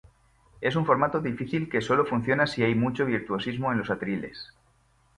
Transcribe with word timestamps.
Es 0.61 0.75
un 0.75 0.87
formato 0.87 1.19
difícil 1.19 1.69
que 1.69 1.79
sólo 1.79 2.07
funciona 2.07 2.47
si 2.47 2.63
hay 2.63 2.73
mucho 2.73 3.05
virtuosismo 3.05 3.71
en 3.71 3.77
los 3.77 3.91
atriles. 3.91 4.51